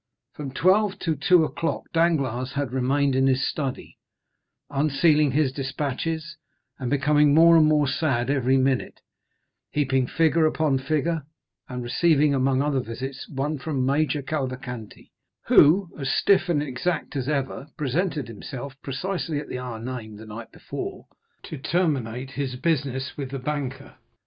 [0.33, 3.99] From twelve to two o'clock Danglars had remained in his study,
[4.71, 6.37] unsealing his dispatches,
[6.79, 9.01] and becoming more and more sad every minute,
[9.69, 11.21] heaping figure upon figure,
[11.69, 15.11] and receiving, among other visits, one from Major Cavalcanti,
[15.45, 20.25] who, as stiff and exact as ever, presented himself precisely at the hour named the
[20.25, 21.05] night before,
[21.43, 23.97] to terminate his business with the banker.